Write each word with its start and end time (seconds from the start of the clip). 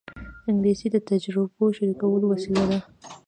انګلیسي 0.49 0.87
د 0.91 0.97
تجربو 1.09 1.63
شریکولو 1.77 2.25
وسیله 2.33 2.63
ده 2.69 2.79